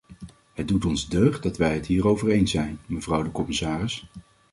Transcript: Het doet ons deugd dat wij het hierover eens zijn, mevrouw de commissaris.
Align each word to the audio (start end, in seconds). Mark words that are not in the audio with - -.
Het 0.53 0.67
doet 0.67 0.85
ons 0.85 1.09
deugd 1.09 1.43
dat 1.43 1.57
wij 1.57 1.73
het 1.73 1.85
hierover 1.85 2.29
eens 2.29 2.51
zijn, 2.51 2.79
mevrouw 2.85 3.21
de 3.23 3.31
commissaris. 3.31 4.07